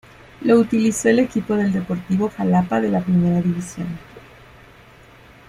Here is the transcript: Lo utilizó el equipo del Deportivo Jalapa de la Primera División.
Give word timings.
Lo 0.41 0.57
utilizó 0.57 1.09
el 1.09 1.19
equipo 1.19 1.53
del 1.53 1.71
Deportivo 1.71 2.31
Jalapa 2.35 2.81
de 2.81 2.89
la 2.89 3.01
Primera 3.01 3.39
División. 3.39 3.99